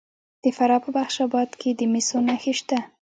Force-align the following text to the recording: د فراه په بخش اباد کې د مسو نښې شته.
د 0.43 0.45
فراه 0.57 0.81
په 0.85 0.89
بخش 0.97 1.15
اباد 1.27 1.49
کې 1.59 1.69
د 1.79 1.81
مسو 1.91 2.17
نښې 2.27 2.53
شته. 2.59 2.79